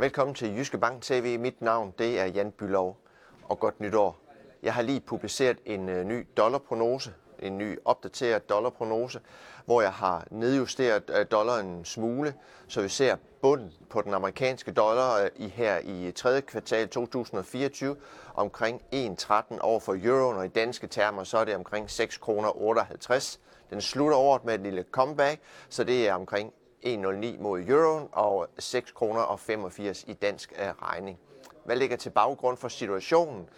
[0.00, 1.38] Velkommen til Jyske Bank TV.
[1.38, 2.96] Mit navn det er Jan Bylov,
[3.44, 4.20] og godt nytår.
[4.62, 9.20] Jeg har lige publiceret en øh, ny dollarprognose, en ny opdateret dollarprognose,
[9.64, 12.34] hvor jeg har nedjusteret øh, dollaren en smule,
[12.68, 16.40] så vi ser bunden på den amerikanske dollar øh, i her i øh, 3.
[16.40, 17.96] kvartal 2024
[18.34, 23.38] omkring 1,13 over for euroen, og i danske termer så er det omkring 6,58 kroner
[23.70, 26.52] Den slutter året med et lille comeback, så det er omkring
[26.86, 31.18] 1,09 mod euroen og 6 kroner og 85 i dansk øh, regning.
[31.64, 33.48] Hvad ligger til baggrund for situationen?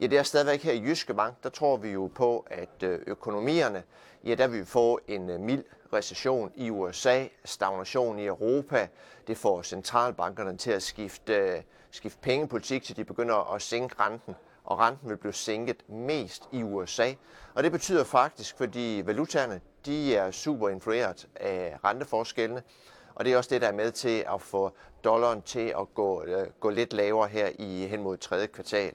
[0.00, 3.00] Ja, det er stadigvæk her i Jyske Bank, der tror vi jo på, at øh,
[3.06, 3.82] økonomierne,
[4.24, 8.88] ja, der vil vi få en øh, mild recession i USA, stagnation i Europa.
[9.26, 14.34] Det får centralbankerne til at skifte, skifte pengepolitik, så de begynder at sænke renten
[14.66, 17.12] og renten vil blive sænket mest i USA.
[17.54, 22.62] Og det betyder faktisk, fordi valutaerne de er super influeret af renteforskellene,
[23.14, 24.70] og det er også det, der er med til at få
[25.04, 28.92] dollaren til at gå, øh, gå lidt lavere her i hen mod tredje kvartal.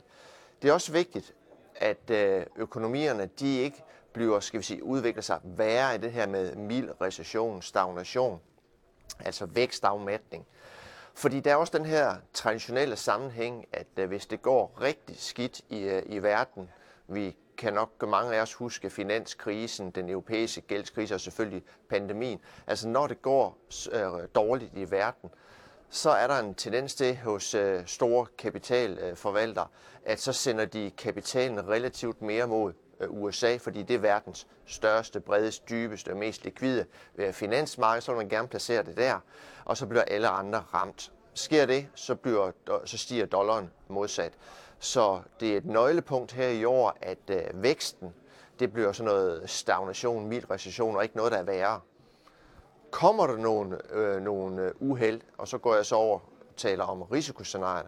[0.62, 1.34] Det er også vigtigt,
[1.76, 6.28] at øh, økonomierne de ikke bliver, skal vi sige, udvikler sig værre i det her
[6.28, 8.40] med mild recession, stagnation,
[9.20, 10.45] altså vækstafmatning.
[11.16, 15.62] Fordi der er også den her traditionelle sammenhæng, at øh, hvis det går rigtig skidt
[15.70, 16.70] i, øh, i verden,
[17.08, 22.39] vi kan nok mange af os huske finanskrisen, den europæiske gældskrise og selvfølgelig pandemien.
[22.67, 23.58] Altså når det går
[23.92, 25.30] øh, dårligt i verden,
[25.89, 29.67] så er der en tendens til hos øh, store kapitalforvaltere,
[30.06, 32.73] at så sender de kapitalen relativt mere mod
[33.10, 36.86] USA, fordi det er verdens største, bredeste, dybeste og mest likvide
[37.16, 39.20] øh, finansmarked, så vil man gerne placere det der,
[39.66, 41.12] og så bliver alle andre ramt.
[41.34, 44.34] Sker det, så, bliver, øh, så stiger dollaren modsat.
[44.80, 48.14] Så det er et nøglepunkt her i år, at øh, væksten,
[48.60, 51.80] det bliver sådan noget stagnation, mild recession, og ikke noget, der er værre.
[52.92, 57.02] Kommer der nogle, øh, nogle uheld, og så går jeg så over og taler om
[57.02, 57.88] risikoscenarier,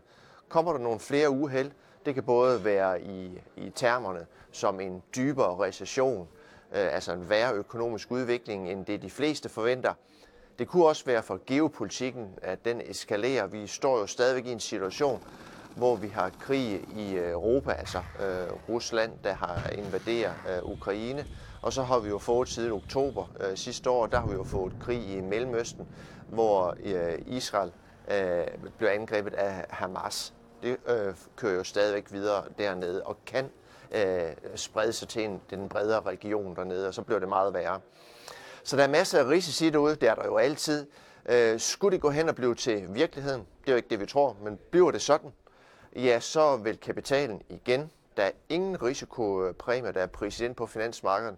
[0.49, 1.71] kommer der nogle flere uheld,
[2.05, 6.27] det kan både være i, i termerne som en dybere recession,
[6.75, 9.93] øh, altså en værre økonomisk udvikling, end det de fleste forventer.
[10.59, 13.47] Det kunne også være for geopolitikken, at den eskalerer.
[13.47, 15.23] Vi står jo stadigvæk i en situation,
[15.75, 21.25] hvor vi har krig i Europa, altså øh, Rusland, der har invaderet øh, Ukraine.
[21.61, 24.43] Og så har vi jo fået siden oktober øh, sidste år, der har vi jo
[24.43, 25.87] fået krig i Mellemøsten,
[26.29, 27.71] hvor øh, Israel
[28.11, 28.47] øh,
[28.77, 30.33] blev angrebet af Hamas.
[30.63, 33.49] Det øh, kører jo stadigvæk videre dernede og kan
[33.91, 37.79] øh, sprede sig til en, den bredere region dernede, og så bliver det meget værre.
[38.63, 40.87] Så der er masser af risici derude, det er der jo altid.
[41.25, 44.05] Øh, skulle det gå hen og blive til virkeligheden, det er jo ikke det, vi
[44.05, 45.33] tror, men bliver det sådan,
[45.95, 51.35] ja, så vil kapitalen igen, der er ingen risikopræmie, der er priset ind på finansmarkedet.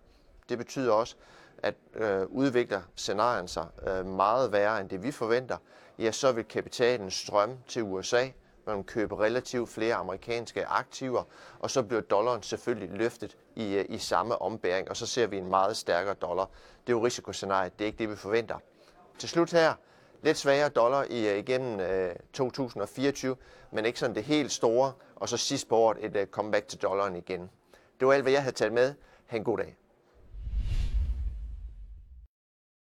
[0.49, 1.15] Det betyder også,
[1.57, 5.57] at øh, udvikler scenarien sig øh, meget værre end det vi forventer,
[5.99, 8.27] ja, så vil kapitalen strømme til USA,
[8.67, 11.23] man køber relativt flere amerikanske aktiver,
[11.59, 15.37] og så bliver dollaren selvfølgelig løftet i, øh, i samme ombæring, og så ser vi
[15.37, 16.45] en meget stærkere dollar.
[16.87, 18.57] Det er jo risikoscenariet, det er ikke det, vi forventer.
[19.17, 19.73] Til slut her,
[20.21, 23.35] lidt svagere dollar i, øh, igennem øh, 2024,
[23.71, 26.81] men ikke sådan det helt store, og så sidst på året et øh, comeback til
[26.81, 27.49] dollaren igen.
[27.99, 28.93] Det var alt, hvad jeg havde taget med.
[29.25, 29.77] Ha' en god dag.